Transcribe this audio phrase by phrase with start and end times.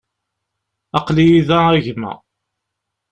[0.97, 2.13] Aql-i da a gma.